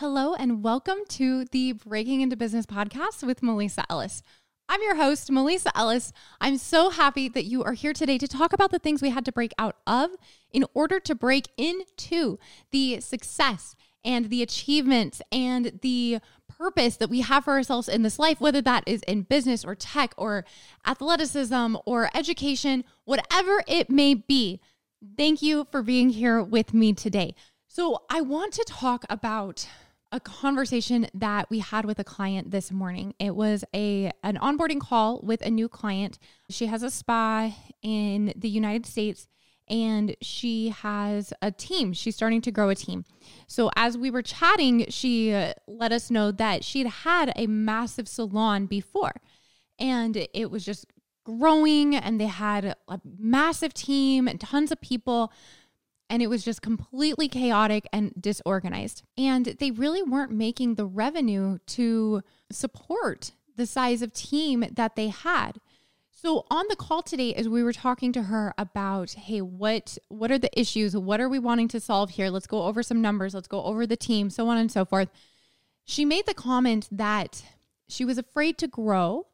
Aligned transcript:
Hello, 0.00 0.32
and 0.32 0.64
welcome 0.64 1.00
to 1.10 1.44
the 1.52 1.72
Breaking 1.72 2.22
into 2.22 2.34
Business 2.34 2.64
podcast 2.64 3.22
with 3.22 3.42
M'Lisa 3.42 3.84
Ellis. 3.90 4.22
I'm 4.66 4.80
your 4.80 4.94
host, 4.94 5.28
M'Lisa 5.28 5.70
Ellis. 5.74 6.14
I'm 6.40 6.56
so 6.56 6.88
happy 6.88 7.28
that 7.28 7.44
you 7.44 7.62
are 7.64 7.74
here 7.74 7.92
today 7.92 8.16
to 8.16 8.26
talk 8.26 8.54
about 8.54 8.70
the 8.70 8.78
things 8.78 9.02
we 9.02 9.10
had 9.10 9.26
to 9.26 9.32
break 9.32 9.52
out 9.58 9.76
of 9.86 10.12
in 10.50 10.64
order 10.72 11.00
to 11.00 11.14
break 11.14 11.48
into 11.58 12.38
the 12.70 13.00
success 13.00 13.76
and 14.02 14.30
the 14.30 14.40
achievements 14.40 15.20
and 15.30 15.78
the 15.82 16.20
purpose 16.48 16.96
that 16.96 17.10
we 17.10 17.20
have 17.20 17.44
for 17.44 17.52
ourselves 17.52 17.86
in 17.86 18.02
this 18.02 18.18
life, 18.18 18.40
whether 18.40 18.62
that 18.62 18.84
is 18.86 19.02
in 19.02 19.20
business 19.20 19.66
or 19.66 19.74
tech 19.74 20.14
or 20.16 20.46
athleticism 20.86 21.76
or 21.84 22.08
education, 22.14 22.84
whatever 23.04 23.62
it 23.68 23.90
may 23.90 24.14
be. 24.14 24.62
Thank 25.18 25.42
you 25.42 25.66
for 25.70 25.82
being 25.82 26.08
here 26.08 26.42
with 26.42 26.72
me 26.72 26.94
today. 26.94 27.34
So, 27.72 28.02
I 28.10 28.22
want 28.22 28.54
to 28.54 28.64
talk 28.66 29.04
about 29.08 29.68
a 30.12 30.20
conversation 30.20 31.06
that 31.14 31.48
we 31.50 31.60
had 31.60 31.84
with 31.84 31.98
a 31.98 32.04
client 32.04 32.50
this 32.50 32.72
morning. 32.72 33.14
It 33.18 33.36
was 33.36 33.64
a 33.74 34.10
an 34.22 34.36
onboarding 34.38 34.80
call 34.80 35.20
with 35.22 35.40
a 35.42 35.50
new 35.50 35.68
client. 35.68 36.18
She 36.48 36.66
has 36.66 36.82
a 36.82 36.90
spa 36.90 37.54
in 37.82 38.32
the 38.36 38.48
United 38.48 38.86
States 38.86 39.28
and 39.68 40.16
she 40.20 40.70
has 40.70 41.32
a 41.40 41.52
team. 41.52 41.92
She's 41.92 42.16
starting 42.16 42.40
to 42.42 42.50
grow 42.50 42.70
a 42.70 42.74
team. 42.74 43.04
So 43.46 43.70
as 43.76 43.96
we 43.96 44.10
were 44.10 44.22
chatting, 44.22 44.86
she 44.88 45.30
let 45.68 45.92
us 45.92 46.10
know 46.10 46.32
that 46.32 46.64
she'd 46.64 46.88
had 46.88 47.32
a 47.36 47.46
massive 47.46 48.08
salon 48.08 48.66
before 48.66 49.12
and 49.78 50.26
it 50.34 50.50
was 50.50 50.64
just 50.64 50.86
growing 51.24 51.94
and 51.94 52.20
they 52.20 52.26
had 52.26 52.74
a 52.88 53.00
massive 53.18 53.72
team 53.74 54.26
and 54.26 54.40
tons 54.40 54.72
of 54.72 54.80
people 54.80 55.32
and 56.10 56.20
it 56.20 56.26
was 56.26 56.44
just 56.44 56.60
completely 56.60 57.28
chaotic 57.28 57.86
and 57.92 58.12
disorganized. 58.20 59.04
And 59.16 59.46
they 59.46 59.70
really 59.70 60.02
weren't 60.02 60.32
making 60.32 60.74
the 60.74 60.84
revenue 60.84 61.58
to 61.68 62.22
support 62.50 63.30
the 63.56 63.64
size 63.64 64.02
of 64.02 64.12
team 64.12 64.64
that 64.72 64.96
they 64.96 65.08
had. 65.08 65.60
So 66.10 66.44
on 66.50 66.66
the 66.68 66.76
call 66.76 67.02
today 67.02 67.32
as 67.34 67.48
we 67.48 67.62
were 67.62 67.72
talking 67.72 68.12
to 68.12 68.24
her 68.24 68.52
about 68.58 69.12
hey 69.12 69.40
what 69.40 69.96
what 70.08 70.30
are 70.30 70.38
the 70.38 70.50
issues 70.58 70.94
what 70.94 71.18
are 71.18 71.30
we 71.30 71.38
wanting 71.38 71.68
to 71.68 71.80
solve 71.80 72.10
here 72.10 72.28
let's 72.28 72.46
go 72.46 72.64
over 72.64 72.82
some 72.82 73.00
numbers 73.00 73.32
let's 73.32 73.48
go 73.48 73.64
over 73.64 73.86
the 73.86 73.96
team 73.96 74.28
so 74.28 74.46
on 74.48 74.58
and 74.58 74.70
so 74.70 74.84
forth 74.84 75.08
she 75.86 76.04
made 76.04 76.26
the 76.26 76.34
comment 76.34 76.88
that 76.92 77.42
she 77.88 78.04
was 78.04 78.18
afraid 78.18 78.58
to 78.58 78.68
grow 78.68 79.28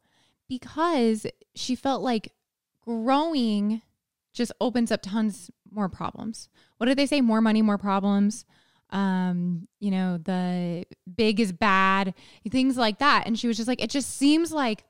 because 0.49 1.27
she 1.57 1.75
felt 1.75 2.03
like 2.03 2.33
growing 2.85 3.83
just 4.33 4.53
opens 4.61 4.93
up 4.93 5.03
tons 5.03 5.51
more 5.71 5.89
problems. 5.89 6.49
What 6.79 6.87
did 6.87 6.99
they 6.99 7.07
say? 7.07 7.21
More 7.21 7.41
money, 7.41 7.63
more 7.63 7.79
problems. 7.79 8.45
Um, 8.91 9.67
you 9.81 9.91
know, 9.91 10.19
the 10.19 10.85
big 11.17 11.41
is 11.41 11.53
bad, 11.53 12.15
things 12.49 12.77
like 12.77 12.99
that. 12.99 13.25
And 13.27 13.39
she 13.39 13.49
was 13.49 13.57
just 13.57 13.69
like, 13.69 13.83
it 13.83 13.91
just 13.91 14.17
seems 14.17 14.53
like 14.53 14.85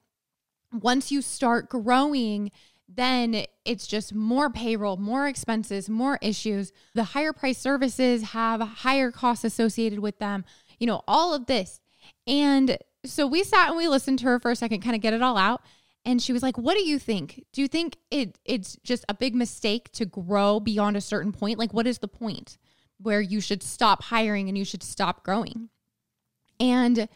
once 0.72 1.10
you 1.10 1.22
start 1.22 1.68
growing, 1.68 2.50
then 2.88 3.44
it's 3.64 3.86
just 3.86 4.14
more 4.14 4.50
payroll, 4.50 4.96
more 4.96 5.26
expenses, 5.26 5.88
more 5.88 6.18
issues. 6.20 6.72
The 6.94 7.04
higher 7.04 7.32
price 7.32 7.58
services 7.58 8.22
have 8.22 8.60
higher 8.60 9.10
costs 9.10 9.44
associated 9.44 10.00
with 10.00 10.18
them, 10.18 10.44
you 10.78 10.86
know, 10.86 11.02
all 11.08 11.34
of 11.34 11.46
this. 11.46 11.80
And 12.26 12.76
so 13.04 13.26
we 13.26 13.42
sat 13.44 13.68
and 13.68 13.76
we 13.76 13.88
listened 13.88 14.18
to 14.20 14.26
her 14.26 14.38
for 14.38 14.50
a 14.50 14.56
second, 14.56 14.82
kind 14.82 14.94
of 14.94 15.02
get 15.02 15.14
it 15.14 15.22
all 15.22 15.36
out 15.36 15.62
and 16.06 16.22
she 16.22 16.32
was 16.32 16.42
like 16.42 16.56
what 16.56 16.76
do 16.78 16.84
you 16.84 16.98
think? 16.98 17.44
Do 17.52 17.60
you 17.60 17.68
think 17.68 17.98
it 18.10 18.38
it's 18.44 18.78
just 18.82 19.04
a 19.08 19.14
big 19.14 19.34
mistake 19.34 19.92
to 19.92 20.06
grow 20.06 20.60
beyond 20.60 20.96
a 20.96 21.02
certain 21.02 21.32
point? 21.32 21.58
Like 21.58 21.74
what 21.74 21.86
is 21.86 21.98
the 21.98 22.08
point 22.08 22.56
where 22.98 23.20
you 23.20 23.42
should 23.42 23.62
stop 23.62 24.04
hiring 24.04 24.48
and 24.48 24.56
you 24.56 24.64
should 24.64 24.82
stop 24.82 25.22
growing? 25.24 25.68
And 26.58 27.08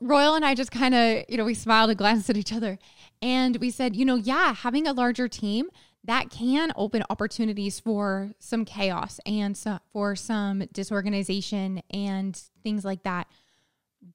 royal 0.00 0.34
and 0.34 0.44
i 0.44 0.54
just 0.54 0.70
kind 0.70 0.94
of 0.94 1.24
you 1.30 1.38
know 1.38 1.46
we 1.46 1.54
smiled 1.54 1.88
and 1.88 1.98
glanced 1.98 2.28
at 2.28 2.36
each 2.36 2.52
other 2.52 2.78
and 3.22 3.56
we 3.56 3.70
said 3.70 3.96
you 3.96 4.04
know 4.04 4.16
yeah 4.16 4.52
having 4.52 4.86
a 4.86 4.92
larger 4.92 5.26
team 5.28 5.70
that 6.04 6.30
can 6.30 6.72
open 6.76 7.02
opportunities 7.10 7.78
for 7.78 8.32
some 8.38 8.64
chaos 8.64 9.20
and 9.26 9.58
for 9.92 10.16
some 10.16 10.60
disorganization 10.72 11.82
and 11.90 12.34
things 12.62 12.82
like 12.82 13.02
that. 13.02 13.26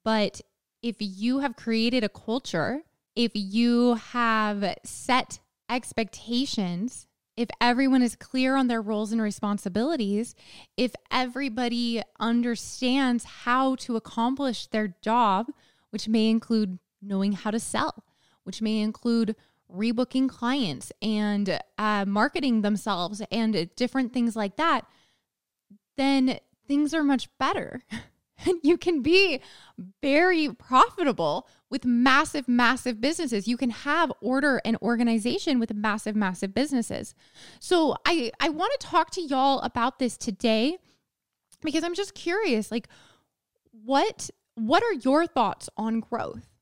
But 0.02 0.40
if 0.82 0.96
you 0.98 1.38
have 1.38 1.54
created 1.54 2.02
a 2.02 2.08
culture 2.08 2.82
if 3.16 3.32
you 3.34 3.94
have 3.94 4.76
set 4.84 5.40
expectations, 5.68 7.06
if 7.36 7.48
everyone 7.60 8.02
is 8.02 8.16
clear 8.16 8.56
on 8.56 8.68
their 8.68 8.82
roles 8.82 9.12
and 9.12 9.20
responsibilities, 9.20 10.34
if 10.76 10.94
everybody 11.10 12.02
understands 12.20 13.24
how 13.24 13.74
to 13.76 13.96
accomplish 13.96 14.66
their 14.68 14.94
job, 15.02 15.46
which 15.90 16.08
may 16.08 16.28
include 16.28 16.78
knowing 17.02 17.32
how 17.32 17.50
to 17.50 17.60
sell, 17.60 18.04
which 18.44 18.62
may 18.62 18.80
include 18.80 19.34
rebooking 19.72 20.28
clients 20.28 20.92
and 21.02 21.58
uh, 21.78 22.04
marketing 22.06 22.62
themselves 22.62 23.22
and 23.30 23.70
different 23.74 24.12
things 24.12 24.36
like 24.36 24.56
that, 24.56 24.86
then 25.96 26.38
things 26.66 26.94
are 26.94 27.04
much 27.04 27.28
better. 27.38 27.82
you 28.62 28.76
can 28.76 29.02
be 29.02 29.40
very 30.02 30.48
profitable 30.52 31.48
with 31.70 31.84
massive, 31.84 32.48
massive 32.48 33.00
businesses. 33.00 33.48
You 33.48 33.56
can 33.56 33.70
have 33.70 34.12
order 34.20 34.60
and 34.64 34.76
organization 34.82 35.58
with 35.58 35.74
massive, 35.74 36.14
massive 36.16 36.54
businesses. 36.54 37.14
So 37.60 37.96
I, 38.06 38.30
I 38.40 38.48
want 38.48 38.72
to 38.78 38.86
talk 38.86 39.10
to 39.12 39.22
y'all 39.22 39.60
about 39.60 39.98
this 39.98 40.16
today 40.16 40.78
because 41.62 41.84
I'm 41.84 41.94
just 41.94 42.14
curious, 42.14 42.70
like 42.70 42.88
what 43.84 44.30
what 44.56 44.82
are 44.84 44.92
your 44.92 45.26
thoughts 45.26 45.68
on 45.76 46.00
growth? 46.00 46.53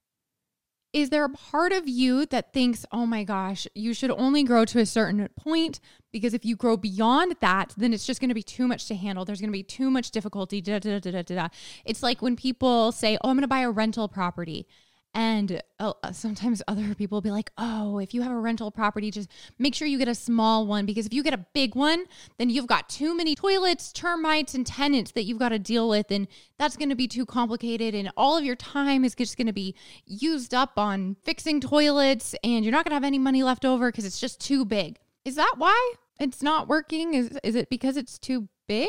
Is 0.92 1.08
there 1.08 1.24
a 1.24 1.30
part 1.30 1.72
of 1.72 1.88
you 1.88 2.26
that 2.26 2.52
thinks, 2.52 2.84
oh 2.92 3.06
my 3.06 3.24
gosh, 3.24 3.66
you 3.74 3.94
should 3.94 4.10
only 4.10 4.42
grow 4.42 4.66
to 4.66 4.78
a 4.78 4.84
certain 4.84 5.26
point 5.36 5.80
because 6.12 6.34
if 6.34 6.44
you 6.44 6.54
grow 6.54 6.76
beyond 6.76 7.34
that, 7.40 7.72
then 7.78 7.94
it's 7.94 8.06
just 8.06 8.20
going 8.20 8.28
to 8.28 8.34
be 8.34 8.42
too 8.42 8.66
much 8.68 8.86
to 8.88 8.94
handle. 8.94 9.24
There's 9.24 9.40
going 9.40 9.48
to 9.48 9.52
be 9.52 9.62
too 9.62 9.90
much 9.90 10.10
difficulty. 10.10 10.60
Da, 10.60 10.78
da, 10.78 10.98
da, 10.98 11.10
da, 11.10 11.22
da, 11.22 11.34
da. 11.34 11.48
it's 11.86 12.02
like 12.02 12.20
when 12.20 12.36
people 12.36 12.92
say, 12.92 13.16
oh, 13.22 13.30
I'm 13.30 13.36
going 13.36 13.42
to 13.42 13.48
buy 13.48 13.60
a 13.60 13.70
rental 13.70 14.06
property. 14.06 14.66
And 15.14 15.62
uh, 15.78 15.92
sometimes 16.12 16.62
other 16.66 16.94
people 16.94 17.16
will 17.16 17.22
be 17.22 17.30
like, 17.30 17.50
oh, 17.58 17.98
if 17.98 18.14
you 18.14 18.22
have 18.22 18.32
a 18.32 18.38
rental 18.38 18.70
property, 18.70 19.10
just 19.10 19.28
make 19.58 19.74
sure 19.74 19.86
you 19.86 19.98
get 19.98 20.08
a 20.08 20.14
small 20.14 20.66
one 20.66 20.86
because 20.86 21.04
if 21.04 21.12
you 21.12 21.22
get 21.22 21.34
a 21.34 21.44
big 21.52 21.74
one, 21.74 22.06
then 22.38 22.48
you've 22.48 22.66
got 22.66 22.88
too 22.88 23.14
many 23.14 23.34
toilets, 23.34 23.92
termites, 23.92 24.54
and 24.54 24.66
tenants 24.66 25.12
that 25.12 25.24
you've 25.24 25.38
got 25.38 25.50
to 25.50 25.58
deal 25.58 25.86
with. 25.88 26.10
And 26.10 26.28
that's 26.56 26.78
going 26.78 26.88
to 26.88 26.94
be 26.94 27.06
too 27.06 27.26
complicated. 27.26 27.94
And 27.94 28.10
all 28.16 28.38
of 28.38 28.44
your 28.44 28.56
time 28.56 29.04
is 29.04 29.14
just 29.14 29.36
going 29.36 29.48
to 29.48 29.52
be 29.52 29.74
used 30.06 30.54
up 30.54 30.78
on 30.78 31.16
fixing 31.24 31.60
toilets. 31.60 32.34
And 32.42 32.64
you're 32.64 32.72
not 32.72 32.86
going 32.86 32.92
to 32.92 32.96
have 32.96 33.04
any 33.04 33.18
money 33.18 33.42
left 33.42 33.66
over 33.66 33.90
because 33.90 34.06
it's 34.06 34.20
just 34.20 34.40
too 34.40 34.64
big. 34.64 34.98
Is 35.26 35.34
that 35.34 35.54
why 35.58 35.92
it's 36.18 36.42
not 36.42 36.68
working? 36.68 37.12
Is, 37.12 37.38
is 37.42 37.54
it 37.54 37.68
because 37.68 37.98
it's 37.98 38.18
too 38.18 38.48
big? 38.66 38.88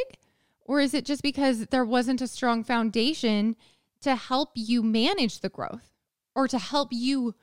Or 0.65 0.79
is 0.79 0.93
it 0.93 1.03
just 1.03 1.21
because 1.21 1.65
there 1.67 1.83
wasn't 1.83 2.21
a 2.21 2.27
strong 2.27 2.63
foundation 2.63 3.57
to 4.01 4.15
help 4.15 4.51
you 4.55 4.81
manage 4.81 5.41
the 5.41 5.49
growth? 5.49 5.92
Or 6.35 6.47
to 6.47 6.57
help 6.57 6.89
you 6.91 7.35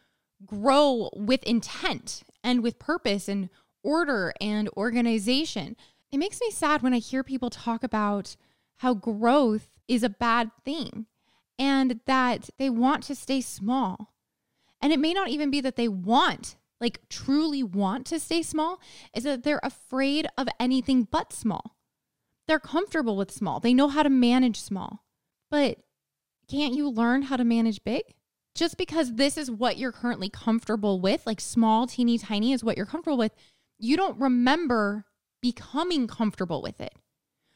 grow 0.45 1.11
with 1.15 1.43
intent 1.45 2.23
and 2.43 2.63
with 2.63 2.79
purpose 2.79 3.29
and 3.29 3.49
order 3.83 4.33
and 4.41 4.69
organization. 4.77 5.77
It 6.11 6.19
makes 6.19 6.41
me 6.41 6.51
sad 6.51 6.83
when 6.83 6.95
I 6.95 6.99
hear 6.99 7.23
people 7.23 7.51
talk 7.51 7.85
about 7.85 8.37
how 8.79 8.95
growth 8.95 9.69
is 9.89 10.03
a 10.03 10.09
bad 10.09 10.51
thing 10.65 11.07
and 11.59 12.01
that 12.07 12.51
they 12.59 12.71
want 12.71 13.03
to 13.05 13.15
stay 13.15 13.41
small. 13.41 14.15
And 14.81 14.93
it 14.93 14.99
may 14.99 15.13
not 15.13 15.29
even 15.29 15.51
be 15.51 15.61
that 15.61 15.77
they 15.77 15.89
want, 15.89 16.57
like 16.81 17.01
truly 17.09 17.63
want 17.63 18.07
to 18.07 18.19
stay 18.19 18.43
small, 18.43 18.81
is 19.15 19.25
that 19.25 19.43
they're 19.43 19.61
afraid 19.63 20.27
of 20.39 20.49
anything 20.59 21.07
but 21.11 21.33
small. 21.33 21.77
They're 22.49 22.59
comfortable 22.59 23.17
with 23.17 23.31
small, 23.31 23.61
they 23.61 23.75
know 23.75 23.89
how 23.89 24.03
to 24.03 24.11
manage 24.11 24.61
small. 24.61 25.05
But 25.51 25.79
can't 26.49 26.75
you 26.75 26.89
learn 26.89 27.23
how 27.23 27.37
to 27.37 27.45
manage 27.45 27.85
big? 27.85 28.03
Just 28.61 28.77
because 28.77 29.15
this 29.15 29.39
is 29.39 29.51
what 29.51 29.79
you're 29.79 29.91
currently 29.91 30.29
comfortable 30.29 31.01
with, 31.01 31.25
like 31.25 31.41
small, 31.41 31.87
teeny 31.87 32.19
tiny 32.19 32.53
is 32.53 32.63
what 32.63 32.77
you're 32.77 32.85
comfortable 32.85 33.17
with, 33.17 33.33
you 33.79 33.97
don't 33.97 34.21
remember 34.21 35.07
becoming 35.41 36.07
comfortable 36.07 36.61
with 36.61 36.79
it. 36.79 36.93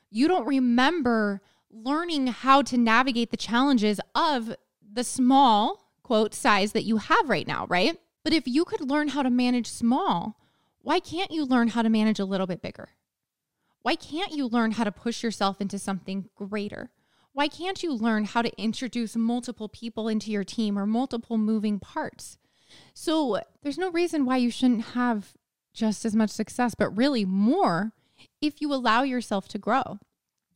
You 0.08 0.28
don't 0.28 0.46
remember 0.46 1.42
learning 1.70 2.28
how 2.28 2.62
to 2.62 2.78
navigate 2.78 3.30
the 3.30 3.36
challenges 3.36 4.00
of 4.14 4.56
the 4.80 5.04
small, 5.04 5.90
quote, 6.02 6.32
size 6.32 6.72
that 6.72 6.84
you 6.84 6.96
have 6.96 7.28
right 7.28 7.46
now, 7.46 7.66
right? 7.68 7.98
But 8.22 8.32
if 8.32 8.48
you 8.48 8.64
could 8.64 8.88
learn 8.88 9.08
how 9.08 9.20
to 9.22 9.28
manage 9.28 9.66
small, 9.66 10.38
why 10.80 11.00
can't 11.00 11.30
you 11.30 11.44
learn 11.44 11.68
how 11.68 11.82
to 11.82 11.90
manage 11.90 12.18
a 12.18 12.24
little 12.24 12.46
bit 12.46 12.62
bigger? 12.62 12.88
Why 13.82 13.94
can't 13.94 14.32
you 14.32 14.46
learn 14.46 14.70
how 14.70 14.84
to 14.84 14.90
push 14.90 15.22
yourself 15.22 15.60
into 15.60 15.78
something 15.78 16.30
greater? 16.34 16.92
Why 17.34 17.48
can't 17.48 17.82
you 17.82 17.92
learn 17.92 18.24
how 18.26 18.42
to 18.42 18.62
introduce 18.62 19.16
multiple 19.16 19.68
people 19.68 20.08
into 20.08 20.30
your 20.30 20.44
team 20.44 20.78
or 20.78 20.86
multiple 20.86 21.36
moving 21.36 21.80
parts? 21.80 22.38
So 22.94 23.40
there's 23.62 23.76
no 23.76 23.90
reason 23.90 24.24
why 24.24 24.36
you 24.36 24.50
shouldn't 24.50 24.84
have 24.94 25.32
just 25.72 26.04
as 26.04 26.14
much 26.14 26.30
success, 26.30 26.76
but 26.76 26.96
really 26.96 27.24
more 27.24 27.92
if 28.40 28.60
you 28.60 28.72
allow 28.72 29.02
yourself 29.02 29.48
to 29.48 29.58
grow. 29.58 29.98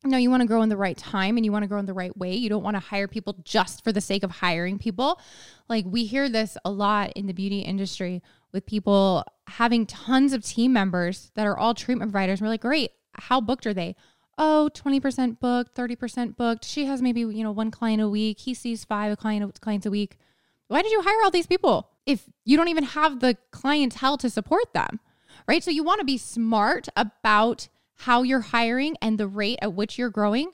No, 0.04 0.16
you 0.16 0.30
want 0.30 0.42
to 0.42 0.46
grow 0.46 0.62
in 0.62 0.68
the 0.68 0.76
right 0.76 0.96
time 0.96 1.36
and 1.36 1.44
you 1.44 1.50
want 1.50 1.64
to 1.64 1.68
grow 1.68 1.80
in 1.80 1.86
the 1.86 1.92
right 1.92 2.16
way. 2.16 2.36
You 2.36 2.48
don't 2.48 2.62
want 2.62 2.76
to 2.76 2.80
hire 2.80 3.08
people 3.08 3.34
just 3.42 3.82
for 3.82 3.90
the 3.90 4.00
sake 4.00 4.22
of 4.22 4.30
hiring 4.30 4.78
people. 4.78 5.20
Like 5.68 5.84
we 5.84 6.04
hear 6.04 6.28
this 6.28 6.56
a 6.64 6.70
lot 6.70 7.12
in 7.14 7.26
the 7.26 7.32
beauty 7.32 7.58
industry 7.58 8.22
with 8.52 8.66
people 8.66 9.24
having 9.48 9.84
tons 9.84 10.32
of 10.32 10.44
team 10.44 10.72
members 10.72 11.32
that 11.34 11.48
are 11.48 11.58
all 11.58 11.74
treatment 11.74 12.12
providers. 12.12 12.38
And 12.38 12.46
We're 12.46 12.52
like, 12.52 12.60
great, 12.60 12.92
how 13.14 13.40
booked 13.40 13.66
are 13.66 13.74
they? 13.74 13.96
Oh, 14.40 14.70
20% 14.72 15.40
booked, 15.40 15.74
30% 15.74 16.36
booked. 16.36 16.64
She 16.64 16.84
has 16.84 17.02
maybe, 17.02 17.20
you 17.20 17.42
know, 17.42 17.50
one 17.50 17.72
client 17.72 18.00
a 18.00 18.08
week. 18.08 18.38
He 18.38 18.54
sees 18.54 18.84
five 18.84 19.18
client, 19.18 19.60
clients 19.60 19.84
a 19.84 19.90
week. 19.90 20.16
Why 20.68 20.82
did 20.82 20.92
you 20.92 21.02
hire 21.02 21.24
all 21.24 21.30
these 21.32 21.48
people 21.48 21.90
if 22.06 22.24
you 22.44 22.56
don't 22.56 22.68
even 22.68 22.84
have 22.84 23.18
the 23.18 23.36
clientele 23.50 24.16
to 24.18 24.30
support 24.30 24.72
them? 24.72 25.00
Right. 25.48 25.64
So 25.64 25.70
you 25.70 25.82
want 25.82 26.00
to 26.00 26.04
be 26.04 26.18
smart 26.18 26.88
about 26.96 27.68
how 27.96 28.22
you're 28.22 28.40
hiring 28.40 28.96
and 29.02 29.18
the 29.18 29.26
rate 29.26 29.58
at 29.60 29.72
which 29.72 29.98
you're 29.98 30.10
growing. 30.10 30.52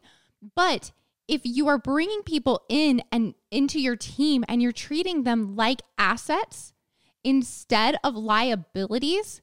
But 0.55 0.93
if 1.29 1.43
you 1.45 1.69
are 1.69 1.79
bringing 1.79 2.23
people 2.23 2.63
in 2.69 3.03
and 3.13 3.35
into 3.51 3.81
your 3.81 3.97
team 3.97 4.45
and 4.49 4.63
you're 4.63 4.73
treating 4.73 5.25
them 5.25 5.57
like 5.57 5.83
assets 5.99 6.73
instead 7.23 7.97
of 8.05 8.15
liabilities, 8.15 9.43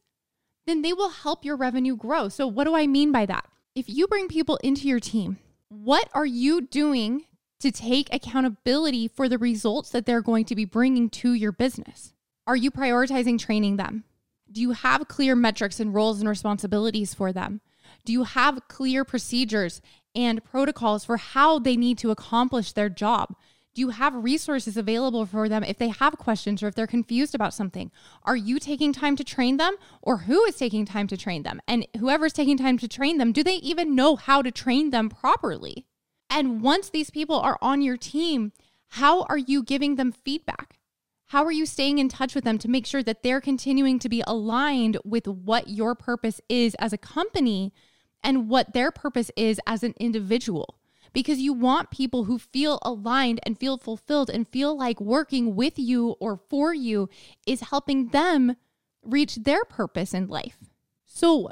then 0.65 0.81
they 0.81 0.93
will 0.93 1.09
help 1.09 1.43
your 1.43 1.55
revenue 1.55 1.95
grow. 1.95 2.29
So, 2.29 2.47
what 2.47 2.65
do 2.65 2.75
I 2.75 2.87
mean 2.87 3.11
by 3.11 3.25
that? 3.25 3.50
If 3.73 3.87
you 3.87 4.05
bring 4.07 4.27
people 4.27 4.57
into 4.57 4.85
your 4.89 4.99
team, 4.99 5.37
what 5.69 6.09
are 6.13 6.25
you 6.25 6.59
doing 6.59 7.23
to 7.61 7.71
take 7.71 8.13
accountability 8.13 9.07
for 9.07 9.29
the 9.29 9.37
results 9.37 9.91
that 9.91 10.05
they're 10.05 10.21
going 10.21 10.43
to 10.45 10.55
be 10.55 10.65
bringing 10.65 11.09
to 11.11 11.31
your 11.31 11.53
business? 11.53 12.13
Are 12.45 12.57
you 12.57 12.69
prioritizing 12.69 13.39
training 13.39 13.77
them? 13.77 14.03
Do 14.51 14.59
you 14.59 14.71
have 14.71 15.07
clear 15.07 15.37
metrics 15.37 15.79
and 15.79 15.93
roles 15.93 16.19
and 16.19 16.27
responsibilities 16.27 17.13
for 17.13 17.31
them? 17.31 17.61
Do 18.03 18.11
you 18.11 18.25
have 18.25 18.67
clear 18.67 19.05
procedures 19.05 19.81
and 20.13 20.43
protocols 20.43 21.05
for 21.05 21.15
how 21.15 21.57
they 21.57 21.77
need 21.77 21.97
to 21.99 22.11
accomplish 22.11 22.73
their 22.73 22.89
job? 22.89 23.35
Do 23.73 23.79
you 23.79 23.89
have 23.89 24.13
resources 24.13 24.75
available 24.75 25.25
for 25.25 25.47
them 25.47 25.63
if 25.63 25.77
they 25.77 25.87
have 25.87 26.17
questions 26.17 26.61
or 26.61 26.67
if 26.67 26.75
they're 26.75 26.87
confused 26.87 27.33
about 27.33 27.53
something? 27.53 27.89
Are 28.23 28.35
you 28.35 28.59
taking 28.59 28.91
time 28.91 29.15
to 29.15 29.23
train 29.23 29.55
them 29.55 29.75
or 30.01 30.17
who 30.17 30.43
is 30.43 30.57
taking 30.57 30.85
time 30.85 31.07
to 31.07 31.15
train 31.15 31.43
them? 31.43 31.61
And 31.69 31.87
whoever's 31.97 32.33
taking 32.33 32.57
time 32.57 32.77
to 32.79 32.87
train 32.89 33.17
them, 33.17 33.31
do 33.31 33.43
they 33.43 33.55
even 33.55 33.95
know 33.95 34.17
how 34.17 34.41
to 34.41 34.51
train 34.51 34.89
them 34.89 35.07
properly? 35.07 35.85
And 36.29 36.61
once 36.61 36.89
these 36.89 37.09
people 37.09 37.39
are 37.39 37.57
on 37.61 37.81
your 37.81 37.95
team, 37.95 38.51
how 38.89 39.23
are 39.23 39.37
you 39.37 39.63
giving 39.63 39.95
them 39.95 40.11
feedback? 40.11 40.79
How 41.27 41.45
are 41.45 41.51
you 41.51 41.65
staying 41.65 41.97
in 41.97 42.09
touch 42.09 42.35
with 42.35 42.43
them 42.43 42.57
to 42.57 42.67
make 42.67 42.85
sure 42.85 43.03
that 43.03 43.23
they're 43.23 43.39
continuing 43.39 43.99
to 43.99 44.09
be 44.09 44.21
aligned 44.27 44.97
with 45.05 45.29
what 45.29 45.69
your 45.69 45.95
purpose 45.95 46.41
is 46.49 46.75
as 46.75 46.91
a 46.91 46.97
company 46.97 47.73
and 48.21 48.49
what 48.49 48.73
their 48.73 48.91
purpose 48.91 49.31
is 49.37 49.61
as 49.65 49.81
an 49.81 49.93
individual? 49.97 50.80
Because 51.13 51.39
you 51.39 51.53
want 51.53 51.91
people 51.91 52.25
who 52.25 52.37
feel 52.37 52.79
aligned 52.83 53.39
and 53.43 53.59
feel 53.59 53.77
fulfilled 53.77 54.29
and 54.29 54.47
feel 54.47 54.77
like 54.77 55.01
working 55.01 55.55
with 55.55 55.77
you 55.77 56.15
or 56.19 56.39
for 56.49 56.73
you 56.73 57.09
is 57.45 57.61
helping 57.61 58.09
them 58.09 58.55
reach 59.03 59.35
their 59.35 59.65
purpose 59.65 60.13
in 60.13 60.27
life. 60.27 60.57
So, 61.05 61.49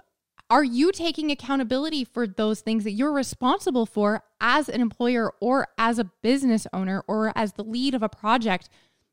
are 0.51 0.63
you 0.63 0.91
taking 0.91 1.29
accountability 1.29 2.03
for 2.03 2.25
those 2.25 2.61
things 2.61 2.83
that 2.83 2.93
you're 2.93 3.13
responsible 3.13 3.85
for 3.85 4.23
as 4.41 4.67
an 4.67 4.81
employer 4.81 5.31
or 5.39 5.67
as 5.77 5.99
a 5.99 6.05
business 6.23 6.65
owner 6.73 7.03
or 7.07 7.31
as 7.35 7.53
the 7.53 7.63
lead 7.63 7.93
of 7.93 8.01
a 8.01 8.09
project? 8.09 8.67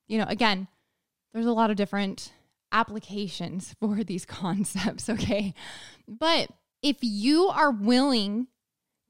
You 0.06 0.19
know, 0.19 0.26
again, 0.28 0.69
there's 1.34 1.46
a 1.46 1.52
lot 1.52 1.70
of 1.70 1.76
different 1.76 2.32
applications 2.72 3.75
for 3.81 4.02
these 4.02 4.25
concepts, 4.26 5.10
okay? 5.10 5.52
But 6.08 6.50
if 6.82 6.99
you 7.02 7.49
are 7.49 7.70
willing 7.70 8.46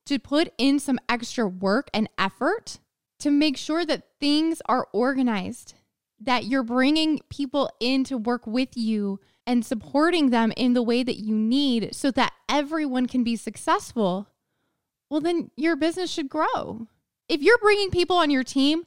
to 0.07 0.19
put 0.19 0.53
in 0.59 0.79
some 0.79 0.99
extra 1.09 1.47
work 1.47 1.89
and 1.93 2.09
effort 2.19 2.79
to 3.19 3.31
make 3.31 3.57
sure 3.57 3.85
that 3.85 4.07
things 4.21 4.63
are 4.67 4.89
organized, 4.93 5.75
that 6.21 6.45
you're 6.45 6.63
bringing 6.63 7.21
people 7.29 7.71
in 7.81 8.05
to 8.05 8.17
work 8.17 8.47
with 8.47 8.77
you 8.77 9.21
and 9.47 9.65
supporting 9.65 10.31
them 10.31 10.53
in 10.57 10.75
the 10.75 10.83
way 10.83 11.03
that 11.03 11.17
you 11.17 11.35
need 11.35 11.95
so 11.95 12.11
that 12.11 12.33
everyone 12.49 13.07
can 13.07 13.23
be 13.23 13.37
successful, 13.37 14.29
well, 15.09 15.21
then 15.21 15.51
your 15.57 15.77
business 15.77 16.11
should 16.11 16.29
grow. 16.29 16.89
If 17.29 17.43
you're 17.43 17.59
bringing 17.59 17.91
people 17.91 18.17
on 18.17 18.31
your 18.31 18.45
team 18.45 18.85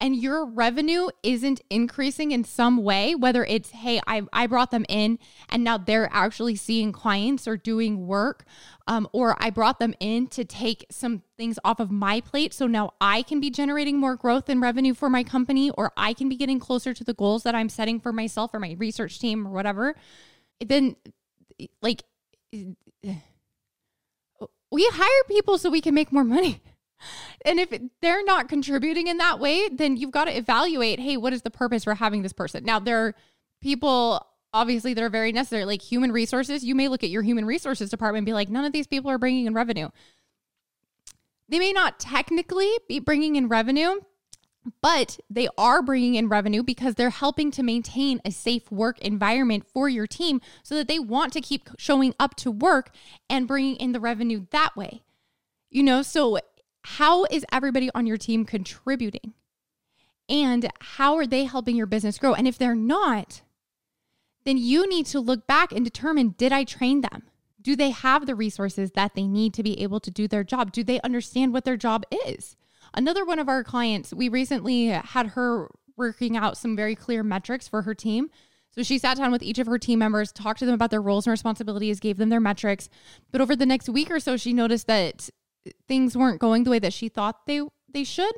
and 0.00 0.16
your 0.16 0.44
revenue 0.44 1.08
isn't 1.22 1.60
increasing 1.70 2.32
in 2.32 2.44
some 2.44 2.78
way, 2.78 3.14
whether 3.14 3.44
it's, 3.44 3.70
hey, 3.70 4.00
I, 4.06 4.22
I 4.32 4.46
brought 4.46 4.70
them 4.70 4.84
in 4.88 5.18
and 5.48 5.64
now 5.64 5.78
they're 5.78 6.08
actually 6.12 6.56
seeing 6.56 6.92
clients 6.92 7.46
or 7.46 7.56
doing 7.56 8.06
work, 8.06 8.44
um, 8.86 9.08
or 9.12 9.36
I 9.38 9.50
brought 9.50 9.78
them 9.78 9.94
in 10.00 10.26
to 10.28 10.44
take 10.44 10.84
some 10.90 11.22
things 11.38 11.58
off 11.64 11.80
of 11.80 11.90
my 11.90 12.20
plate. 12.20 12.52
So 12.52 12.66
now 12.66 12.92
I 13.00 13.22
can 13.22 13.40
be 13.40 13.50
generating 13.50 13.98
more 13.98 14.16
growth 14.16 14.48
and 14.48 14.60
revenue 14.60 14.94
for 14.94 15.08
my 15.08 15.22
company, 15.22 15.70
or 15.70 15.92
I 15.96 16.12
can 16.12 16.28
be 16.28 16.36
getting 16.36 16.58
closer 16.58 16.92
to 16.92 17.04
the 17.04 17.14
goals 17.14 17.44
that 17.44 17.54
I'm 17.54 17.68
setting 17.68 18.00
for 18.00 18.12
myself 18.12 18.52
or 18.52 18.60
my 18.60 18.76
research 18.78 19.20
team 19.20 19.46
or 19.46 19.50
whatever. 19.50 19.94
Then, 20.60 20.96
like, 21.80 22.02
we 22.52 22.76
hire 24.92 25.24
people 25.28 25.56
so 25.56 25.70
we 25.70 25.80
can 25.80 25.94
make 25.94 26.12
more 26.12 26.24
money. 26.24 26.60
And 27.44 27.60
if 27.60 27.68
they're 28.00 28.24
not 28.24 28.48
contributing 28.48 29.06
in 29.06 29.18
that 29.18 29.38
way, 29.38 29.68
then 29.68 29.96
you've 29.96 30.10
got 30.10 30.24
to 30.24 30.36
evaluate 30.36 31.00
hey, 31.00 31.16
what 31.16 31.32
is 31.32 31.42
the 31.42 31.50
purpose 31.50 31.84
for 31.84 31.94
having 31.94 32.22
this 32.22 32.32
person? 32.32 32.64
Now, 32.64 32.78
there 32.78 33.06
are 33.06 33.14
people 33.60 34.26
obviously 34.52 34.94
that 34.94 35.02
are 35.02 35.10
very 35.10 35.32
necessary, 35.32 35.64
like 35.64 35.82
human 35.82 36.12
resources. 36.12 36.64
You 36.64 36.74
may 36.74 36.88
look 36.88 37.02
at 37.02 37.10
your 37.10 37.22
human 37.22 37.44
resources 37.44 37.90
department 37.90 38.20
and 38.20 38.26
be 38.26 38.32
like, 38.32 38.48
none 38.48 38.64
of 38.64 38.72
these 38.72 38.86
people 38.86 39.10
are 39.10 39.18
bringing 39.18 39.46
in 39.46 39.52
revenue. 39.52 39.88
They 41.48 41.58
may 41.58 41.72
not 41.72 41.98
technically 41.98 42.70
be 42.88 43.00
bringing 43.00 43.36
in 43.36 43.48
revenue, 43.48 44.00
but 44.80 45.18
they 45.28 45.48
are 45.58 45.82
bringing 45.82 46.14
in 46.14 46.28
revenue 46.28 46.62
because 46.62 46.94
they're 46.94 47.10
helping 47.10 47.50
to 47.50 47.62
maintain 47.62 48.20
a 48.24 48.30
safe 48.30 48.70
work 48.70 48.98
environment 49.00 49.66
for 49.66 49.88
your 49.88 50.06
team 50.06 50.40
so 50.62 50.74
that 50.76 50.88
they 50.88 50.98
want 50.98 51.32
to 51.34 51.40
keep 51.40 51.68
showing 51.76 52.14
up 52.18 52.34
to 52.36 52.50
work 52.50 52.94
and 53.28 53.48
bringing 53.48 53.76
in 53.76 53.92
the 53.92 54.00
revenue 54.00 54.46
that 54.52 54.74
way. 54.76 55.02
You 55.68 55.82
know, 55.82 56.02
so 56.02 56.38
how 56.98 57.24
is 57.24 57.44
everybody 57.50 57.90
on 57.94 58.06
your 58.06 58.16
team 58.16 58.44
contributing? 58.44 59.34
And 60.28 60.70
how 60.80 61.16
are 61.16 61.26
they 61.26 61.44
helping 61.44 61.76
your 61.76 61.86
business 61.86 62.18
grow? 62.18 62.34
And 62.34 62.46
if 62.46 62.56
they're 62.56 62.74
not, 62.74 63.42
then 64.44 64.58
you 64.58 64.88
need 64.88 65.06
to 65.06 65.20
look 65.20 65.46
back 65.46 65.72
and 65.72 65.84
determine 65.84 66.34
did 66.38 66.52
I 66.52 66.64
train 66.64 67.00
them? 67.00 67.24
Do 67.60 67.74
they 67.74 67.90
have 67.90 68.26
the 68.26 68.34
resources 68.34 68.92
that 68.92 69.14
they 69.14 69.26
need 69.26 69.54
to 69.54 69.62
be 69.62 69.80
able 69.82 69.98
to 70.00 70.10
do 70.10 70.28
their 70.28 70.44
job? 70.44 70.70
Do 70.70 70.84
they 70.84 71.00
understand 71.00 71.52
what 71.52 71.64
their 71.64 71.76
job 71.76 72.04
is? 72.26 72.56
Another 72.92 73.24
one 73.24 73.38
of 73.38 73.48
our 73.48 73.64
clients, 73.64 74.14
we 74.14 74.28
recently 74.28 74.86
had 74.86 75.28
her 75.28 75.70
working 75.96 76.36
out 76.36 76.56
some 76.56 76.76
very 76.76 76.94
clear 76.94 77.22
metrics 77.22 77.66
for 77.66 77.82
her 77.82 77.94
team. 77.94 78.30
So 78.70 78.82
she 78.82 78.98
sat 78.98 79.16
down 79.16 79.32
with 79.32 79.42
each 79.42 79.58
of 79.58 79.66
her 79.66 79.78
team 79.78 79.98
members, 79.98 80.30
talked 80.30 80.60
to 80.60 80.66
them 80.66 80.74
about 80.74 80.90
their 80.90 81.02
roles 81.02 81.26
and 81.26 81.32
responsibilities, 81.32 82.00
gave 82.00 82.18
them 82.18 82.28
their 82.28 82.40
metrics. 82.40 82.88
But 83.32 83.40
over 83.40 83.56
the 83.56 83.66
next 83.66 83.88
week 83.88 84.10
or 84.10 84.20
so, 84.20 84.36
she 84.36 84.52
noticed 84.52 84.86
that 84.86 85.30
things 85.88 86.16
weren't 86.16 86.40
going 86.40 86.64
the 86.64 86.70
way 86.70 86.78
that 86.78 86.92
she 86.92 87.08
thought 87.08 87.46
they 87.46 87.62
they 87.92 88.04
should. 88.04 88.34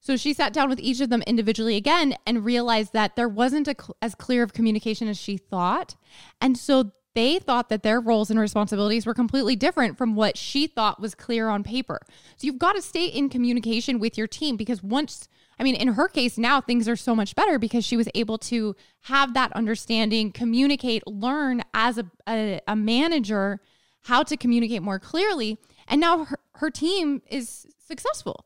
So 0.00 0.16
she 0.16 0.32
sat 0.32 0.52
down 0.52 0.70
with 0.70 0.80
each 0.80 1.00
of 1.00 1.10
them 1.10 1.22
individually 1.22 1.76
again 1.76 2.14
and 2.26 2.44
realized 2.44 2.94
that 2.94 3.16
there 3.16 3.28
wasn't 3.28 3.66
cl- 3.66 3.96
as 4.00 4.14
clear 4.14 4.42
of 4.42 4.54
communication 4.54 5.08
as 5.08 5.18
she 5.18 5.36
thought. 5.36 5.96
And 6.40 6.56
so 6.56 6.92
they 7.14 7.38
thought 7.38 7.68
that 7.68 7.82
their 7.82 8.00
roles 8.00 8.30
and 8.30 8.38
responsibilities 8.38 9.04
were 9.04 9.14
completely 9.14 9.56
different 9.56 9.98
from 9.98 10.14
what 10.14 10.38
she 10.38 10.66
thought 10.66 11.00
was 11.00 11.14
clear 11.14 11.48
on 11.48 11.62
paper. 11.62 12.00
So 12.36 12.46
you've 12.46 12.58
got 12.58 12.74
to 12.74 12.82
stay 12.82 13.06
in 13.06 13.28
communication 13.28 13.98
with 13.98 14.16
your 14.16 14.26
team 14.26 14.56
because 14.56 14.82
once, 14.82 15.28
I 15.58 15.64
mean, 15.64 15.74
in 15.74 15.88
her 15.88 16.08
case, 16.08 16.38
now 16.38 16.60
things 16.60 16.88
are 16.88 16.96
so 16.96 17.14
much 17.14 17.34
better 17.34 17.58
because 17.58 17.84
she 17.84 17.96
was 17.96 18.08
able 18.14 18.38
to 18.38 18.76
have 19.02 19.34
that 19.34 19.52
understanding, 19.52 20.32
communicate, 20.32 21.06
learn 21.06 21.62
as 21.74 21.98
a, 21.98 22.06
a, 22.28 22.60
a 22.66 22.76
manager 22.76 23.60
how 24.02 24.22
to 24.22 24.36
communicate 24.36 24.82
more 24.82 24.98
clearly. 24.98 25.58
And 25.86 26.00
now 26.00 26.24
her, 26.24 26.40
her 26.54 26.70
team 26.70 27.22
is 27.28 27.66
successful. 27.78 28.44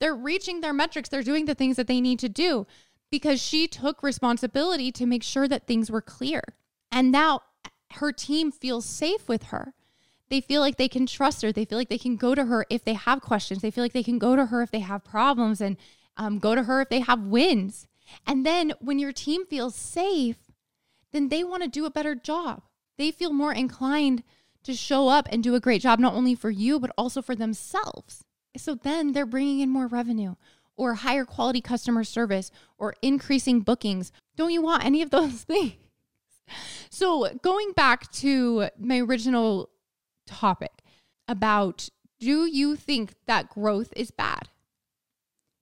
They're 0.00 0.14
reaching 0.14 0.60
their 0.60 0.72
metrics, 0.72 1.08
they're 1.08 1.22
doing 1.22 1.44
the 1.44 1.54
things 1.54 1.76
that 1.76 1.86
they 1.86 2.00
need 2.00 2.18
to 2.20 2.28
do 2.28 2.66
because 3.10 3.40
she 3.40 3.68
took 3.68 4.02
responsibility 4.02 4.90
to 4.92 5.06
make 5.06 5.22
sure 5.22 5.46
that 5.46 5.66
things 5.66 5.90
were 5.90 6.02
clear. 6.02 6.42
And 6.90 7.12
now 7.12 7.42
her 7.92 8.10
team 8.10 8.50
feels 8.50 8.84
safe 8.84 9.28
with 9.28 9.44
her. 9.44 9.74
They 10.28 10.40
feel 10.40 10.62
like 10.62 10.76
they 10.76 10.88
can 10.88 11.06
trust 11.06 11.42
her. 11.42 11.52
They 11.52 11.66
feel 11.66 11.76
like 11.76 11.90
they 11.90 11.98
can 11.98 12.16
go 12.16 12.34
to 12.34 12.46
her 12.46 12.64
if 12.70 12.84
they 12.84 12.94
have 12.94 13.20
questions. 13.20 13.60
They 13.60 13.70
feel 13.70 13.84
like 13.84 13.92
they 13.92 14.02
can 14.02 14.18
go 14.18 14.34
to 14.34 14.46
her 14.46 14.62
if 14.62 14.70
they 14.70 14.80
have 14.80 15.04
problems 15.04 15.60
and 15.60 15.76
um, 16.16 16.38
go 16.38 16.54
to 16.54 16.62
her 16.64 16.80
if 16.80 16.88
they 16.88 17.00
have 17.00 17.20
wins. 17.20 17.86
And 18.26 18.44
then 18.44 18.72
when 18.80 18.98
your 18.98 19.12
team 19.12 19.46
feels 19.46 19.74
safe, 19.74 20.38
then 21.12 21.28
they 21.28 21.44
want 21.44 21.62
to 21.62 21.68
do 21.68 21.84
a 21.84 21.90
better 21.90 22.14
job. 22.14 22.62
They 22.96 23.10
feel 23.10 23.32
more 23.32 23.52
inclined 23.52 24.22
to 24.64 24.74
show 24.74 25.08
up 25.08 25.28
and 25.30 25.42
do 25.42 25.54
a 25.54 25.60
great 25.60 25.82
job, 25.82 25.98
not 25.98 26.14
only 26.14 26.34
for 26.34 26.50
you, 26.50 26.78
but 26.78 26.92
also 26.96 27.22
for 27.22 27.34
themselves. 27.34 28.24
So 28.56 28.74
then 28.74 29.12
they're 29.12 29.26
bringing 29.26 29.60
in 29.60 29.70
more 29.70 29.86
revenue 29.86 30.34
or 30.76 30.94
higher 30.94 31.24
quality 31.24 31.60
customer 31.60 32.04
service 32.04 32.50
or 32.78 32.94
increasing 33.02 33.60
bookings. 33.60 34.12
Don't 34.36 34.52
you 34.52 34.62
want 34.62 34.84
any 34.84 35.02
of 35.02 35.10
those 35.10 35.42
things? 35.42 35.74
So, 36.90 37.28
going 37.42 37.72
back 37.72 38.10
to 38.12 38.68
my 38.78 38.98
original 38.98 39.70
topic 40.26 40.82
about 41.26 41.88
Do 42.18 42.46
you 42.46 42.76
think 42.76 43.14
that 43.26 43.48
growth 43.48 43.92
is 43.96 44.10
bad? 44.10 44.48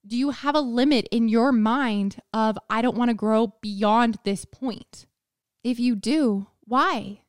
Do 0.07 0.17
you 0.17 0.31
have 0.31 0.55
a 0.55 0.61
limit 0.61 1.07
in 1.11 1.29
your 1.29 1.53
mind 1.53 2.21
of, 2.33 2.59
I 2.69 2.83
don't 2.83 2.97
want 2.97 3.11
to 3.11 3.15
grow 3.15 3.55
beyond 3.61 4.19
this 4.25 4.45
point? 4.45 5.07
If 5.63 5.79
you 5.79 5.95
do, 5.95 6.49
why? 6.65 7.21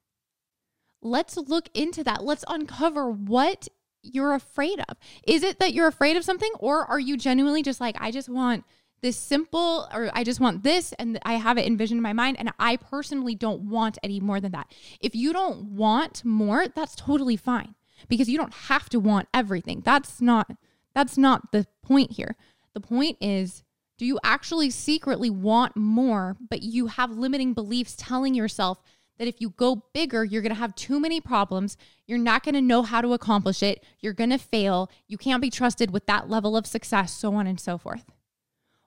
Let's 1.01 1.37
look 1.37 1.69
into 1.73 2.03
that. 2.03 2.23
Let's 2.23 2.45
uncover 2.47 3.09
what 3.09 3.67
you're 4.03 4.33
afraid 4.33 4.79
of. 4.89 4.97
Is 5.27 5.43
it 5.43 5.59
that 5.59 5.73
you're 5.73 5.87
afraid 5.87 6.17
of 6.17 6.23
something, 6.23 6.51
or 6.59 6.85
are 6.85 6.99
you 6.99 7.17
genuinely 7.17 7.63
just 7.63 7.81
like, 7.81 7.95
I 7.99 8.11
just 8.11 8.29
want 8.29 8.63
this 9.01 9.17
simple, 9.17 9.87
or 9.93 10.11
I 10.13 10.23
just 10.23 10.39
want 10.39 10.63
this, 10.63 10.93
and 10.93 11.19
I 11.23 11.33
have 11.33 11.57
it 11.57 11.65
envisioned 11.65 11.97
in 11.99 12.03
my 12.03 12.13
mind, 12.13 12.37
and 12.39 12.51
I 12.59 12.77
personally 12.77 13.35
don't 13.35 13.63
want 13.63 13.97
any 14.03 14.19
more 14.19 14.39
than 14.39 14.51
that. 14.51 14.71
If 14.99 15.15
you 15.15 15.33
don't 15.33 15.63
want 15.71 16.23
more, 16.23 16.67
that's 16.67 16.95
totally 16.95 17.35
fine 17.35 17.75
because 18.07 18.29
you 18.29 18.37
don't 18.37 18.53
have 18.53 18.89
to 18.89 18.99
want 18.99 19.27
everything. 19.33 19.81
That's 19.83 20.21
not 20.21 20.51
that's 20.93 21.17
not 21.17 21.51
the 21.51 21.65
point 21.81 22.11
here. 22.11 22.35
The 22.73 22.81
point 22.81 23.17
is 23.21 23.63
do 23.97 24.05
you 24.05 24.19
actually 24.23 24.71
secretly 24.71 25.29
want 25.29 25.75
more, 25.75 26.35
but 26.49 26.63
you 26.63 26.87
have 26.87 27.11
limiting 27.11 27.53
beliefs 27.53 27.95
telling 27.95 28.33
yourself 28.33 28.81
that 29.21 29.27
if 29.27 29.39
you 29.39 29.51
go 29.51 29.83
bigger, 29.93 30.25
you're 30.25 30.41
going 30.41 30.51
to 30.51 30.59
have 30.59 30.73
too 30.73 30.99
many 30.99 31.21
problems. 31.21 31.77
You're 32.07 32.17
not 32.17 32.41
going 32.41 32.55
to 32.55 32.61
know 32.61 32.81
how 32.81 33.01
to 33.01 33.13
accomplish 33.13 33.61
it. 33.61 33.83
You're 33.99 34.13
going 34.13 34.31
to 34.31 34.39
fail. 34.39 34.89
You 35.07 35.19
can't 35.19 35.43
be 35.43 35.51
trusted 35.51 35.91
with 35.91 36.07
that 36.07 36.27
level 36.27 36.57
of 36.57 36.65
success, 36.65 37.13
so 37.13 37.35
on 37.35 37.45
and 37.45 37.59
so 37.59 37.77
forth. 37.77 38.05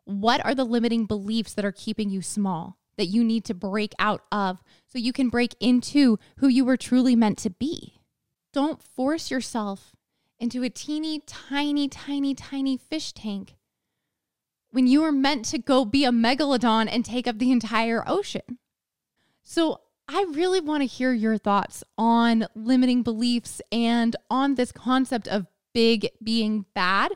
What 0.07 0.45
are 0.45 0.53
the 0.53 0.65
limiting 0.65 1.07
beliefs 1.07 1.55
that 1.55 1.65
are 1.65 1.71
keeping 1.71 2.11
you 2.11 2.21
small 2.21 2.79
that 2.97 3.07
you 3.07 3.23
need 3.23 3.45
to 3.45 3.55
break 3.55 3.93
out 4.01 4.23
of 4.33 4.61
so 4.89 4.99
you 4.99 5.13
can 5.13 5.29
break 5.29 5.55
into 5.61 6.19
who 6.39 6.49
you 6.49 6.65
were 6.65 6.77
truly 6.77 7.15
meant 7.15 7.39
to 7.39 7.51
be? 7.51 8.01
Don't 8.53 8.83
force 8.83 9.31
yourself 9.31 9.95
into 10.41 10.65
a 10.65 10.69
teeny, 10.69 11.21
tiny, 11.21 11.87
tiny, 11.87 12.35
tiny 12.35 12.77
fish 12.77 13.13
tank 13.13 13.55
when 14.73 14.89
you 14.89 15.03
were 15.03 15.13
meant 15.13 15.45
to 15.45 15.59
go 15.59 15.85
be 15.85 16.05
a 16.05 16.11
megalodon 16.11 16.89
and 16.91 17.05
take 17.05 17.29
up 17.29 17.39
the 17.39 17.53
entire 17.53 18.03
ocean. 18.09 18.59
So, 19.45 19.83
I 20.09 20.27
really 20.33 20.61
want 20.61 20.83
to 20.83 20.87
hear 20.87 21.13
your 21.13 21.39
thoughts 21.39 21.83
on 21.97 22.47
limiting 22.55 23.03
beliefs 23.03 23.63
and 23.73 24.15
on 24.31 24.55
this 24.55 24.71
concept 24.71 25.27
of 25.29 25.47
big 25.73 26.09
being 26.23 26.67
bad. 26.75 27.13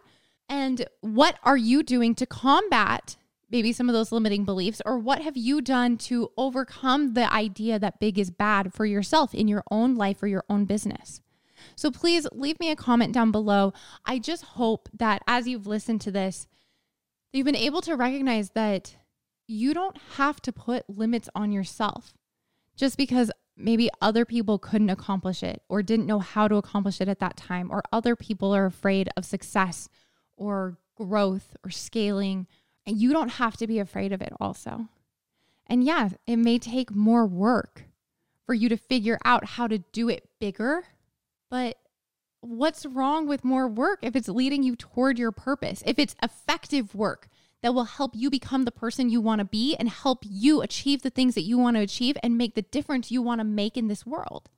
And 0.48 0.86
what 1.00 1.38
are 1.44 1.56
you 1.56 1.82
doing 1.82 2.14
to 2.14 2.26
combat 2.26 3.16
maybe 3.50 3.72
some 3.72 3.88
of 3.88 3.94
those 3.94 4.10
limiting 4.10 4.44
beliefs? 4.44 4.80
Or 4.86 4.98
what 4.98 5.20
have 5.20 5.36
you 5.36 5.60
done 5.60 5.98
to 5.98 6.30
overcome 6.38 7.12
the 7.12 7.30
idea 7.32 7.78
that 7.78 8.00
big 8.00 8.18
is 8.18 8.30
bad 8.30 8.72
for 8.72 8.86
yourself 8.86 9.34
in 9.34 9.48
your 9.48 9.64
own 9.70 9.94
life 9.94 10.22
or 10.22 10.26
your 10.26 10.44
own 10.48 10.64
business? 10.64 11.20
So 11.76 11.90
please 11.90 12.26
leave 12.32 12.58
me 12.58 12.70
a 12.70 12.76
comment 12.76 13.12
down 13.12 13.30
below. 13.30 13.74
I 14.06 14.18
just 14.18 14.44
hope 14.44 14.88
that 14.94 15.22
as 15.26 15.46
you've 15.46 15.66
listened 15.66 16.00
to 16.02 16.10
this, 16.10 16.46
you've 17.32 17.44
been 17.44 17.56
able 17.56 17.82
to 17.82 17.96
recognize 17.96 18.50
that 18.50 18.96
you 19.46 19.74
don't 19.74 19.96
have 20.16 20.40
to 20.42 20.52
put 20.52 20.88
limits 20.88 21.28
on 21.34 21.52
yourself 21.52 22.14
just 22.78 22.96
because 22.96 23.30
maybe 23.56 23.90
other 24.00 24.24
people 24.24 24.58
couldn't 24.58 24.88
accomplish 24.88 25.42
it 25.42 25.62
or 25.68 25.82
didn't 25.82 26.06
know 26.06 26.20
how 26.20 26.46
to 26.46 26.54
accomplish 26.54 27.00
it 27.00 27.08
at 27.08 27.18
that 27.18 27.36
time, 27.36 27.70
or 27.70 27.82
other 27.92 28.14
people 28.14 28.54
are 28.54 28.66
afraid 28.66 29.10
of 29.16 29.24
success 29.24 29.88
or 30.36 30.78
growth 30.94 31.56
or 31.64 31.70
scaling. 31.70 32.46
And 32.86 32.96
you 32.96 33.12
don't 33.12 33.32
have 33.32 33.56
to 33.58 33.66
be 33.66 33.80
afraid 33.80 34.12
of 34.12 34.22
it, 34.22 34.32
also. 34.40 34.88
And 35.66 35.84
yeah, 35.84 36.10
it 36.26 36.36
may 36.36 36.58
take 36.58 36.92
more 36.92 37.26
work 37.26 37.84
for 38.46 38.54
you 38.54 38.68
to 38.68 38.76
figure 38.76 39.18
out 39.24 39.44
how 39.44 39.66
to 39.66 39.78
do 39.78 40.08
it 40.08 40.28
bigger, 40.40 40.84
but 41.50 41.76
what's 42.40 42.86
wrong 42.86 43.26
with 43.26 43.44
more 43.44 43.66
work 43.66 43.98
if 44.02 44.14
it's 44.14 44.28
leading 44.28 44.62
you 44.62 44.76
toward 44.76 45.18
your 45.18 45.32
purpose? 45.32 45.82
If 45.84 45.98
it's 45.98 46.14
effective 46.22 46.94
work 46.94 47.28
that 47.62 47.74
will 47.74 47.84
help 47.84 48.12
you 48.14 48.30
become 48.30 48.64
the 48.64 48.70
person 48.70 49.10
you 49.10 49.20
want 49.20 49.40
to 49.40 49.44
be 49.44 49.74
and 49.76 49.88
help 49.88 50.20
you 50.22 50.62
achieve 50.62 51.02
the 51.02 51.10
things 51.10 51.34
that 51.34 51.42
you 51.42 51.58
want 51.58 51.76
to 51.76 51.82
achieve 51.82 52.16
and 52.22 52.38
make 52.38 52.54
the 52.54 52.62
difference 52.62 53.10
you 53.10 53.20
want 53.20 53.40
to 53.40 53.44
make 53.44 53.76
in 53.76 53.88
this 53.88 54.06
world. 54.06 54.48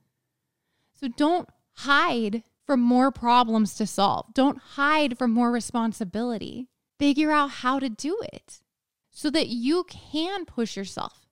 So 0.93 1.07
don't 1.07 1.49
hide 1.73 2.43
from 2.65 2.79
more 2.79 3.11
problems 3.11 3.75
to 3.75 3.87
solve. 3.87 4.33
Don't 4.33 4.59
hide 4.59 5.17
from 5.17 5.31
more 5.31 5.51
responsibility. 5.51 6.67
Figure 6.99 7.31
out 7.31 7.49
how 7.49 7.79
to 7.79 7.89
do 7.89 8.19
it 8.31 8.61
so 9.09 9.29
that 9.31 9.47
you 9.47 9.83
can 9.85 10.45
push 10.45 10.77
yourself, 10.77 11.27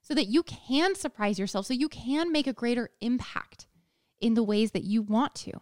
so 0.00 0.14
that 0.14 0.26
you 0.26 0.42
can 0.42 0.94
surprise 0.94 1.38
yourself, 1.38 1.66
so 1.66 1.74
you 1.74 1.88
can 1.88 2.32
make 2.32 2.48
a 2.48 2.52
greater 2.52 2.90
impact 3.00 3.66
in 4.20 4.34
the 4.34 4.42
ways 4.42 4.72
that 4.72 4.84
you 4.84 5.02
want 5.02 5.34
to. 5.36 5.52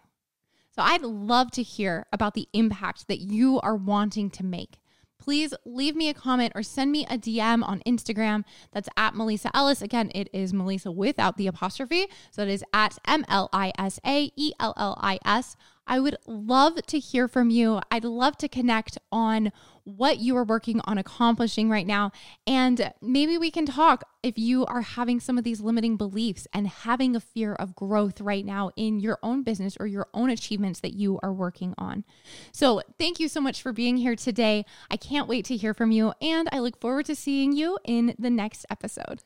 So 0.74 0.82
I'd 0.82 1.02
love 1.02 1.50
to 1.52 1.62
hear 1.62 2.06
about 2.12 2.34
the 2.34 2.48
impact 2.52 3.08
that 3.08 3.20
you 3.20 3.60
are 3.60 3.76
wanting 3.76 4.30
to 4.30 4.44
make 4.44 4.78
please 5.20 5.54
leave 5.64 5.94
me 5.94 6.08
a 6.08 6.14
comment 6.14 6.52
or 6.54 6.62
send 6.62 6.90
me 6.90 7.06
a 7.06 7.18
DM 7.18 7.62
on 7.66 7.80
Instagram. 7.86 8.44
That's 8.72 8.88
at 8.96 9.14
M'Lisa 9.14 9.50
Ellis. 9.54 9.82
Again, 9.82 10.10
it 10.14 10.28
is 10.32 10.52
M'Lisa 10.52 10.94
without 10.94 11.36
the 11.36 11.46
apostrophe. 11.46 12.08
So 12.30 12.42
it 12.42 12.48
is 12.48 12.64
at 12.72 12.98
M 13.06 13.24
L 13.28 13.48
I 13.52 13.72
S 13.78 14.00
A 14.06 14.32
E 14.36 14.52
L 14.58 14.74
L 14.76 14.98
I 15.00 15.18
S. 15.24 15.56
I 15.90 15.98
would 15.98 16.16
love 16.24 16.76
to 16.86 17.00
hear 17.00 17.26
from 17.26 17.50
you. 17.50 17.80
I'd 17.90 18.04
love 18.04 18.36
to 18.38 18.48
connect 18.48 18.96
on 19.10 19.50
what 19.82 20.20
you 20.20 20.36
are 20.36 20.44
working 20.44 20.80
on 20.84 20.98
accomplishing 20.98 21.68
right 21.68 21.86
now. 21.86 22.12
And 22.46 22.92
maybe 23.02 23.36
we 23.36 23.50
can 23.50 23.66
talk 23.66 24.04
if 24.22 24.38
you 24.38 24.64
are 24.66 24.82
having 24.82 25.18
some 25.18 25.36
of 25.36 25.42
these 25.42 25.60
limiting 25.60 25.96
beliefs 25.96 26.46
and 26.52 26.68
having 26.68 27.16
a 27.16 27.20
fear 27.20 27.54
of 27.54 27.74
growth 27.74 28.20
right 28.20 28.46
now 28.46 28.70
in 28.76 29.00
your 29.00 29.18
own 29.24 29.42
business 29.42 29.76
or 29.80 29.88
your 29.88 30.06
own 30.14 30.30
achievements 30.30 30.78
that 30.78 30.94
you 30.94 31.18
are 31.24 31.32
working 31.32 31.74
on. 31.76 32.04
So, 32.52 32.82
thank 32.96 33.18
you 33.18 33.28
so 33.28 33.40
much 33.40 33.60
for 33.60 33.72
being 33.72 33.96
here 33.96 34.14
today. 34.14 34.64
I 34.92 34.96
can't 34.96 35.28
wait 35.28 35.44
to 35.46 35.56
hear 35.56 35.74
from 35.74 35.90
you, 35.90 36.12
and 36.22 36.48
I 36.52 36.60
look 36.60 36.80
forward 36.80 37.06
to 37.06 37.16
seeing 37.16 37.52
you 37.52 37.78
in 37.84 38.14
the 38.16 38.30
next 38.30 38.64
episode. 38.70 39.22